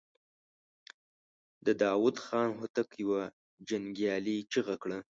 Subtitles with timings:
[1.65, 3.21] د داوود خان هوتک يوه
[3.69, 4.97] جنګيالې چيغه کړه.